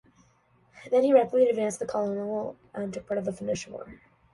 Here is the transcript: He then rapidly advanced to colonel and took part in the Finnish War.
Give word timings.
He 0.83 0.89
then 0.89 1.07
rapidly 1.13 1.47
advanced 1.47 1.77
to 1.77 1.85
colonel 1.85 2.55
and 2.73 2.91
took 2.91 3.05
part 3.05 3.19
in 3.19 3.23
the 3.23 3.31
Finnish 3.31 3.67
War. 3.67 3.99